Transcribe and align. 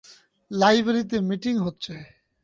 লাইব্রেরিতে 0.51 1.17
মিটিং 1.21 1.55
হচ্ছে। 1.57 1.93